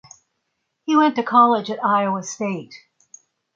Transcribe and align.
He 0.83 0.95
went 0.97 1.15
to 1.17 1.21
college 1.21 1.69
at 1.69 1.85
Iowa 1.85 2.23
State. 2.23 2.73